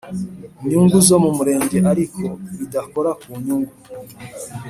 Nyungu 0.67 0.97
zo 1.07 1.15
mu 1.23 1.29
murenge 1.37 1.77
ariko 1.93 2.21
bidakora 2.57 3.11
ku 3.21 3.29
nyungu 3.43 3.73